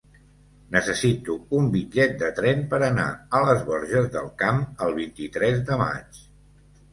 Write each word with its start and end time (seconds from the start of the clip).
Necessito 0.75 1.35
un 1.57 1.67
bitllet 1.75 2.15
de 2.23 2.29
tren 2.39 2.63
per 2.71 2.79
anar 2.87 3.05
a 3.41 3.43
les 3.49 3.61
Borges 3.69 4.09
del 4.17 4.33
Camp 4.41 4.63
el 4.87 4.97
vint-i-tres 4.97 5.61
de 5.71 5.79
maig. 5.85 6.19